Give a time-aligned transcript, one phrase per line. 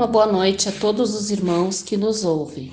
[0.00, 2.72] Uma boa noite a todos os irmãos que nos ouvem.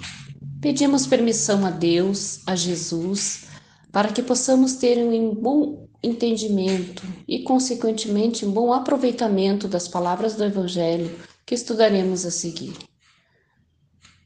[0.61, 3.47] Pedimos permissão a Deus, a Jesus,
[3.91, 10.45] para que possamos ter um bom entendimento e, consequentemente, um bom aproveitamento das palavras do
[10.45, 12.77] Evangelho que estudaremos a seguir.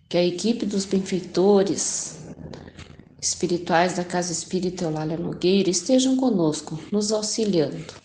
[0.08, 2.20] Que a equipe dos benfeitores
[3.20, 8.01] espirituais da Casa Espírita Eulália Nogueira estejam conosco, nos auxiliando.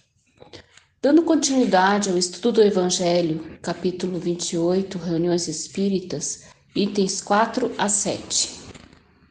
[1.06, 8.50] Dando continuidade ao estudo do Evangelho, capítulo 28, Reuniões Espíritas, itens 4 a 7.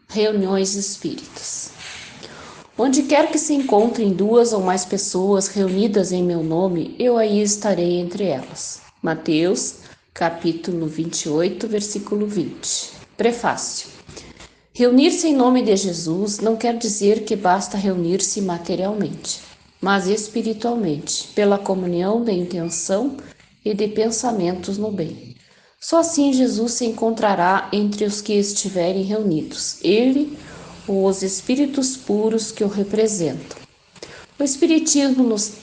[0.08, 1.72] Reuniões Espíritas.
[2.78, 7.42] Onde quer que se encontrem duas ou mais pessoas reunidas em meu nome, eu aí
[7.42, 8.80] estarei entre elas.
[9.02, 9.80] Mateus,
[10.14, 12.94] capítulo 28, versículo 20.
[13.18, 13.90] Prefácio.
[14.72, 21.60] Reunir-se em nome de Jesus não quer dizer que basta reunir-se materialmente mas espiritualmente, pela
[21.60, 23.18] comunhão de intenção
[23.64, 25.36] e de pensamentos no bem.
[25.80, 30.38] Só assim Jesus se encontrará entre os que estiverem reunidos, ele
[30.88, 33.58] ou os espíritos puros que o representam.
[34.40, 35.54] O Espiritismo nos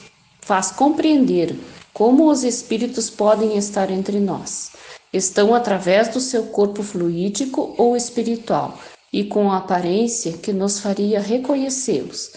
[0.41, 1.57] faz compreender
[1.93, 4.73] como os espíritos podem estar entre nós.
[5.13, 8.79] Estão através do seu corpo fluídico ou espiritual
[9.13, 12.33] e com a aparência que nos faria reconhecê-los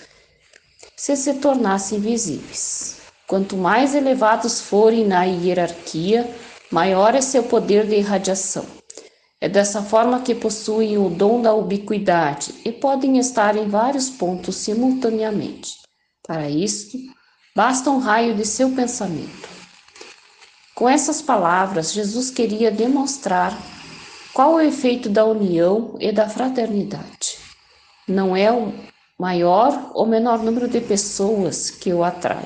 [0.96, 3.02] se se tornassem visíveis.
[3.28, 6.30] Quanto mais elevados forem na hierarquia,
[6.72, 8.66] maior é seu poder de irradiação.
[9.42, 14.56] É dessa forma que possuem o dom da ubiquidade e podem estar em vários pontos
[14.56, 15.72] simultaneamente.
[16.26, 16.98] Para isto,
[17.56, 19.50] basta um raio de seu pensamento.
[20.74, 23.58] Com essas palavras, Jesus queria demonstrar
[24.34, 27.38] qual o efeito da união e da fraternidade.
[28.08, 28.52] Não é
[29.18, 32.46] maior ou menor número de pessoas que o atrai,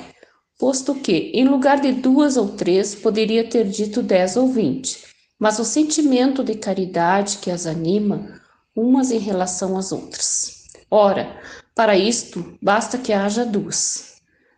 [0.58, 5.04] posto que, em lugar de duas ou três, poderia ter dito dez ou vinte,
[5.40, 8.40] mas o sentimento de caridade que as anima
[8.76, 10.66] umas em relação às outras.
[10.92, 11.40] Ora,
[11.76, 14.10] para isto basta que haja duas.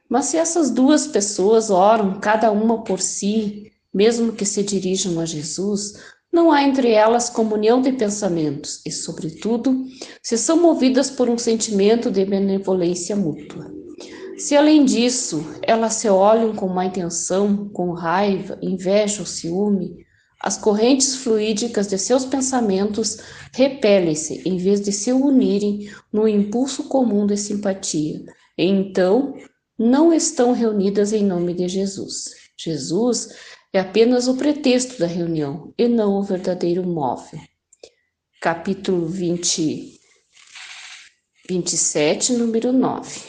[0.09, 5.25] Mas se essas duas pessoas oram cada uma por si, mesmo que se dirijam a
[5.25, 5.94] Jesus,
[6.31, 9.86] não há entre elas comunhão de pensamentos e, sobretudo,
[10.24, 13.72] se são movidas por um sentimento de benevolência mútua.
[14.38, 20.06] Se além disso elas se olham com má intenção, com raiva, inveja ou ciúme,
[20.42, 23.18] as correntes fluídicas de seus pensamentos
[23.53, 28.24] repelem-se em vez de se unirem no impulso comum de simpatia,
[28.58, 29.36] e então
[29.78, 32.31] não estão reunidas em nome de Jesus.
[32.58, 33.30] Jesus
[33.74, 37.40] é apenas o pretexto da reunião e não o verdadeiro móvel.
[38.42, 39.98] Capítulo 20,
[41.48, 43.22] 27, número 9.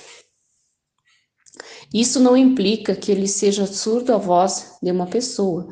[1.94, 5.69] Isso não implica que ele seja surdo à voz de uma pessoa.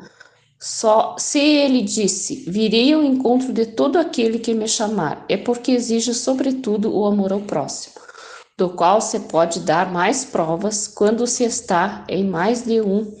[0.59, 5.71] Só se ele disse: Virei ao encontro de todo aquele que me chamar, é porque
[5.71, 7.95] exige, sobretudo, o amor ao próximo,
[8.57, 13.11] do qual se pode dar mais provas quando se está em mais de um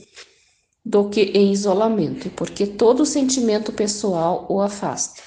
[0.85, 5.21] do que em isolamento, porque todo sentimento pessoal o afasta.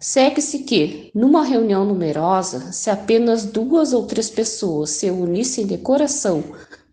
[0.00, 6.44] Segue-se que, numa reunião numerosa, se apenas duas ou três pessoas se unissem de coração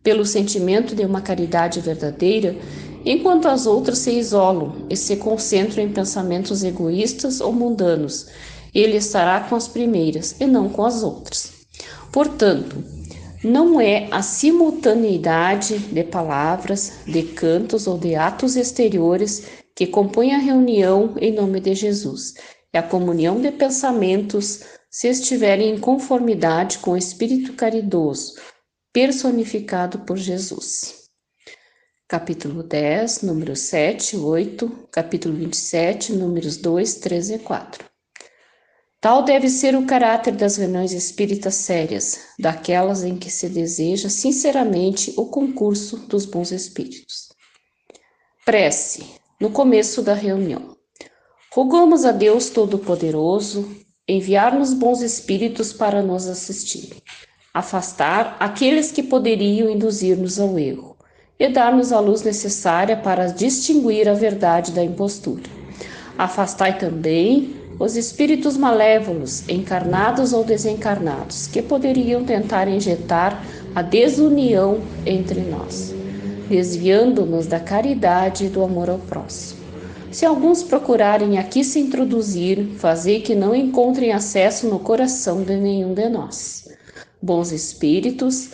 [0.02, 2.56] pelo sentimento de uma caridade verdadeira,
[3.04, 8.28] enquanto as outras se isolam e se concentram em pensamentos egoístas ou mundanos,
[8.74, 11.54] ele estará com as primeiras e não com as outras.
[12.12, 12.84] Portanto,
[13.46, 19.46] não é a simultaneidade de palavras, de cantos ou de atos exteriores
[19.76, 22.34] que compõe a reunião em nome de Jesus.
[22.74, 28.34] É a comunhão de pensamentos se estiverem em conformidade com o Espírito caridoso,
[28.92, 31.06] personificado por Jesus.
[32.08, 37.95] Capítulo 10, números 7, 8, capítulo 27, números 2, 3 e 4.
[39.06, 45.14] Tal deve ser o caráter das reuniões espíritas sérias, daquelas em que se deseja sinceramente
[45.16, 47.30] o concurso dos bons espíritos.
[48.44, 49.06] Prece
[49.40, 50.76] no começo da reunião.
[51.54, 53.70] Rogamos a Deus Todo-Poderoso
[54.08, 56.98] enviar-nos bons espíritos para nos assistir,
[57.54, 60.98] afastar aqueles que poderiam induzir-nos ao erro
[61.40, 65.44] e dar-nos a luz necessária para distinguir a verdade da impostura.
[66.18, 73.44] Afastai também os espíritos malévolos, encarnados ou desencarnados, que poderiam tentar injetar
[73.74, 75.94] a desunião entre nós,
[76.48, 79.66] desviando-nos da caridade e do amor ao próximo.
[80.10, 85.94] Se alguns procurarem aqui se introduzir, fazei que não encontrem acesso no coração de nenhum
[85.94, 86.70] de nós.
[87.22, 88.52] Bons espíritos,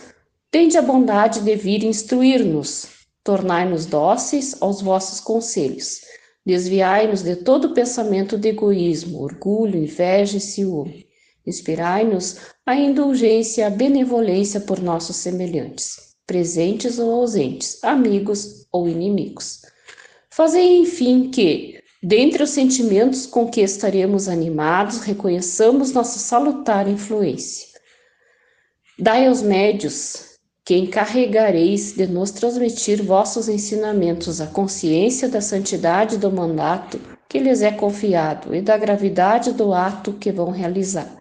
[0.49, 2.87] tende a bondade de vir instruir-nos,
[3.23, 6.10] tornai-nos dóceis aos vossos conselhos
[6.45, 11.07] Desviai-nos de todo pensamento de egoísmo, orgulho, inveja e ciúme.
[11.45, 19.61] Inspirai-nos a indulgência e a benevolência por nossos semelhantes, presentes ou ausentes, amigos ou inimigos.
[20.29, 27.67] Fazei, enfim, que, dentre os sentimentos com que estaremos animados, reconheçamos nossa salutar influência.
[28.97, 30.30] Dai aos médios
[30.71, 36.97] que encarregareis de nos transmitir vossos ensinamentos a consciência da santidade do mandato
[37.27, 41.13] que lhes é confiado e da gravidade do ato que vão realizar,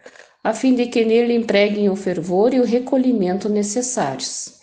[0.44, 4.60] a fim de que nele empreguem o fervor e o recolhimento necessários.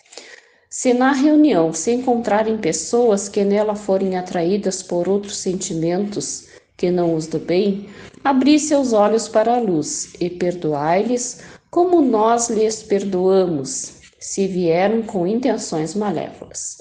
[0.70, 6.46] Se na reunião se encontrarem pessoas que nela forem atraídas por outros sentimentos
[6.78, 7.90] que não os do bem,
[8.24, 15.26] abri seus olhos para a luz e perdoai-lhes como nós lhes perdoamos, se vieram com
[15.26, 16.78] intenções malévolas.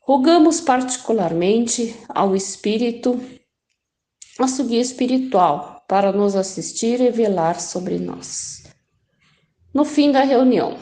[0.00, 3.20] Rogamos particularmente ao Espírito,
[4.38, 8.62] nosso guia espiritual, para nos assistir e velar sobre nós.
[9.74, 10.78] No fim da reunião,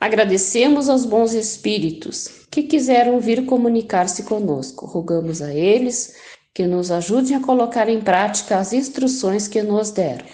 [0.00, 4.84] agradecemos aos bons espíritos que quiseram vir comunicar-se conosco.
[4.84, 6.14] Rogamos a eles
[6.54, 10.26] que nos ajudem a colocar em prática as instruções que nos deram,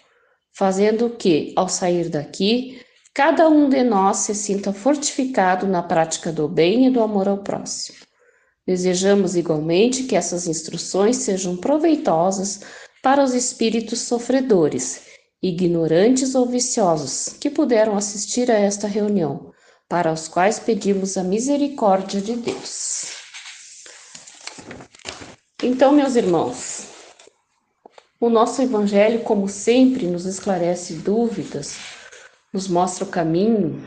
[0.52, 2.80] fazendo que, ao sair daqui,
[3.18, 7.38] cada um de nós se sinta fortificado na prática do bem e do amor ao
[7.38, 7.98] próximo.
[8.64, 12.60] Desejamos igualmente que essas instruções sejam proveitosas
[13.02, 15.00] para os espíritos sofredores,
[15.42, 19.52] ignorantes ou viciosos que puderam assistir a esta reunião,
[19.88, 23.14] para os quais pedimos a misericórdia de Deus.
[25.60, 26.84] Então, meus irmãos,
[28.20, 31.97] o nosso Evangelho, como sempre, nos esclarece dúvidas
[32.52, 33.82] nos mostra o caminho.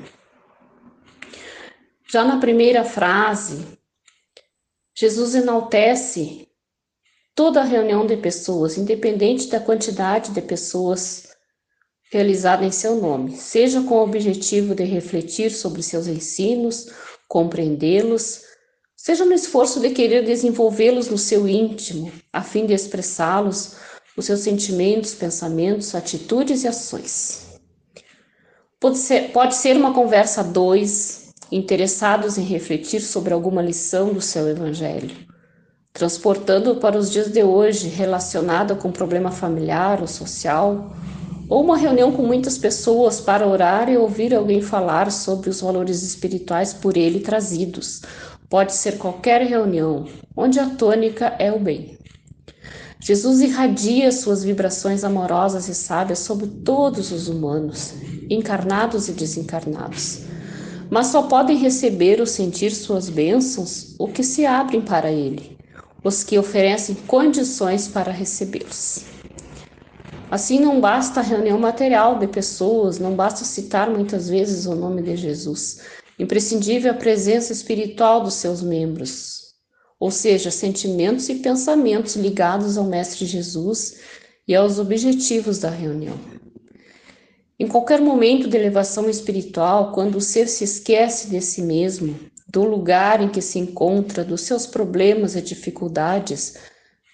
[2.10, 3.66] Já na primeira frase,
[4.94, 6.48] Jesus enaltece
[7.34, 11.30] toda a reunião de pessoas, independente da quantidade de pessoas
[12.12, 16.88] realizada em seu nome, seja com o objetivo de refletir sobre seus ensinos,
[17.28, 18.42] compreendê-los,
[18.98, 23.76] seja no esforço de querer desenvolvê-los no seu íntimo, a fim de expressá-los,
[24.18, 27.51] os seus sentimentos, pensamentos, atitudes e ações.
[28.82, 34.20] Pode ser, pode ser uma conversa a dois, interessados em refletir sobre alguma lição do
[34.20, 35.16] seu Evangelho,
[35.94, 40.96] transportando para os dias de hoje relacionada com problema familiar ou social,
[41.48, 46.02] ou uma reunião com muitas pessoas para orar e ouvir alguém falar sobre os valores
[46.02, 48.02] espirituais por ele trazidos.
[48.50, 52.00] Pode ser qualquer reunião, onde a tônica é o bem.
[53.00, 57.94] Jesus irradia suas vibrações amorosas e sábias sobre todos os humanos,
[58.34, 60.22] encarnados e desencarnados.
[60.90, 65.58] Mas só podem receber ou sentir suas bênçãos os que se abrem para Ele,
[66.04, 69.04] os que oferecem condições para recebê-los.
[70.30, 75.02] Assim, não basta a reunião material de pessoas, não basta citar muitas vezes o nome
[75.02, 75.82] de Jesus.
[76.18, 79.56] Imprescindível a presença espiritual dos seus membros,
[80.00, 83.98] ou seja, sentimentos e pensamentos ligados ao Mestre Jesus
[84.48, 86.41] e aos objetivos da reunião.
[87.62, 92.64] Em qualquer momento de elevação espiritual, quando o ser se esquece de si mesmo, do
[92.64, 96.58] lugar em que se encontra, dos seus problemas e dificuldades,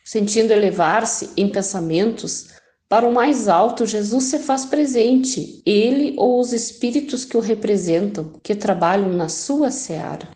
[0.05, 2.47] sentindo elevar-se em pensamentos
[2.87, 8.39] para o mais alto, Jesus se faz presente, ele ou os espíritos que o representam,
[8.41, 10.29] que trabalham na sua seara.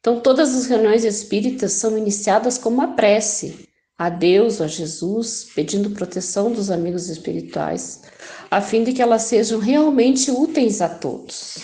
[0.00, 5.90] Então, todas as reuniões espíritas são iniciadas com uma prece a Deus, a Jesus, pedindo
[5.90, 8.02] proteção dos amigos espirituais,
[8.50, 11.58] a fim de que elas sejam realmente úteis a todos.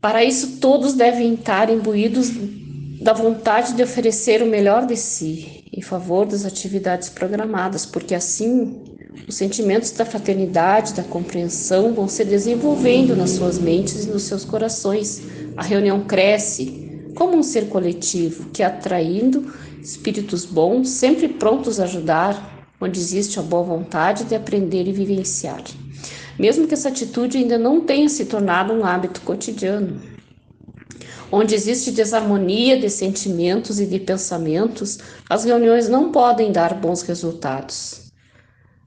[0.00, 2.30] Para isso, todos devem estar imbuídos
[3.00, 8.84] da vontade de oferecer o melhor de si em favor das atividades programadas, porque assim
[9.28, 14.44] os sentimentos da fraternidade, da compreensão vão se desenvolvendo nas suas mentes e nos seus
[14.44, 15.22] corações
[15.56, 19.52] a reunião cresce como um ser coletivo que, atraindo
[19.82, 25.62] espíritos bons, sempre prontos a ajudar, onde existe a boa vontade de aprender e vivenciar.
[26.38, 30.00] Mesmo que essa atitude ainda não tenha se tornado um hábito cotidiano.
[31.30, 34.98] Onde existe desarmonia de sentimentos e de pensamentos,
[35.28, 38.12] as reuniões não podem dar bons resultados.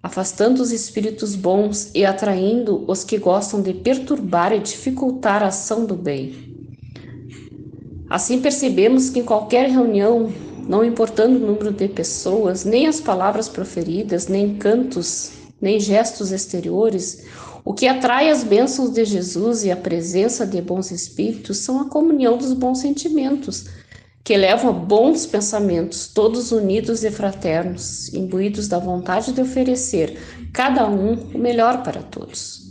[0.02, 5.86] Afastando os espíritos bons e atraindo os que gostam de perturbar e dificultar a ação
[5.86, 6.55] do bem.
[8.10, 10.32] Assim percebemos que em qualquer reunião,
[10.68, 17.26] não importando o número de pessoas, nem as palavras proferidas, nem cantos, nem gestos exteriores,
[17.64, 21.90] o que atrai as bênçãos de Jesus e a presença de bons espíritos são a
[21.90, 23.66] comunhão dos bons sentimentos,
[24.24, 30.20] que levam a bons pensamentos, todos unidos e fraternos, imbuídos da vontade de oferecer,
[30.54, 32.65] cada um, o melhor para todos.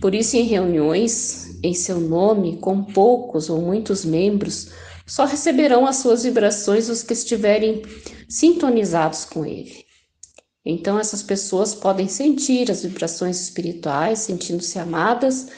[0.00, 4.70] Por isso, em reuniões, em seu nome, com poucos ou muitos membros,
[5.06, 7.82] só receberão as suas vibrações os que estiverem
[8.28, 9.84] sintonizados com ele.
[10.64, 15.48] Então, essas pessoas podem sentir as vibrações espirituais, sentindo-se amadas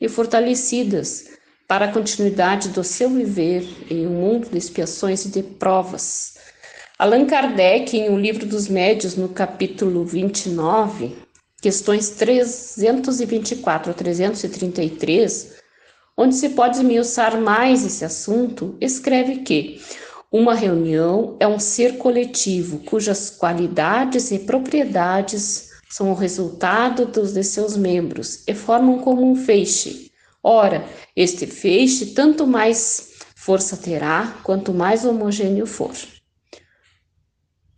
[0.00, 1.30] e fortalecidas
[1.66, 6.34] para a continuidade do seu viver em um mundo de expiações e de provas.
[6.98, 11.16] Allan Kardec, em O Livro dos Médios, no capítulo 29,
[11.60, 15.54] questões 324 a 333,
[16.16, 19.80] onde se pode esmiuçar mais esse assunto, escreve que
[20.32, 27.42] uma reunião é um ser coletivo cujas qualidades e propriedades são o resultado dos de
[27.42, 30.10] seus membros e formam como um feixe.
[30.42, 30.86] Ora,
[31.16, 35.92] este feixe tanto mais força terá quanto mais homogêneo for.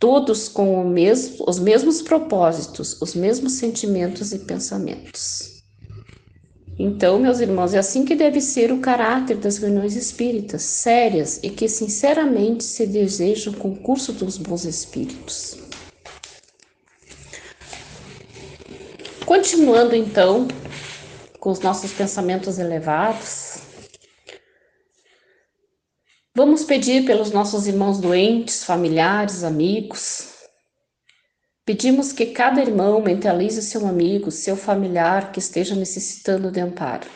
[0.03, 5.63] Todos com mesmo, os mesmos propósitos, os mesmos sentimentos e pensamentos.
[6.77, 11.51] Então, meus irmãos, é assim que deve ser o caráter das reuniões espíritas, sérias e
[11.51, 15.59] que sinceramente se desejam o concurso dos bons espíritos.
[19.25, 20.49] Continuando então
[21.39, 23.42] com os nossos pensamentos elevados,
[26.35, 30.33] vamos pedir pelos nossos irmãos doentes, familiares, amigos,
[31.65, 37.07] Pedimos que cada irmão mentalize seu amigo, seu familiar que esteja necessitando de amparo.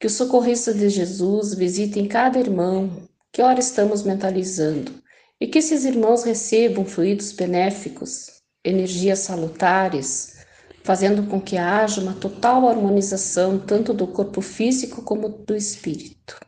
[0.00, 4.92] Que os socorristas de Jesus visitem cada irmão que ora estamos mentalizando
[5.38, 8.30] e que esses irmãos recebam fluidos benéficos,
[8.64, 10.38] energias salutares,
[10.82, 16.47] fazendo com que haja uma total harmonização tanto do corpo físico como do espírito.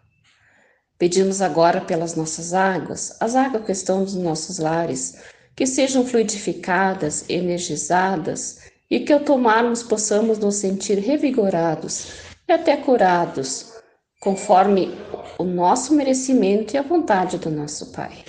[1.00, 5.16] Pedimos agora pelas nossas águas, as águas que estão nos nossos lares,
[5.56, 8.58] que sejam fluidificadas, energizadas
[8.90, 12.08] e que ao tomarmos possamos nos sentir revigorados
[12.46, 13.72] e até curados,
[14.20, 14.94] conforme
[15.38, 18.22] o nosso merecimento e a vontade do nosso Pai.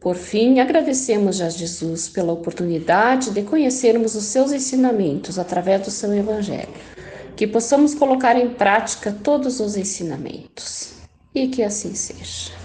[0.00, 6.14] Por fim, agradecemos a Jesus pela oportunidade de conhecermos os seus ensinamentos através do seu
[6.14, 6.72] Evangelho,
[7.36, 11.01] que possamos colocar em prática todos os ensinamentos.
[11.34, 12.61] E que assim seja.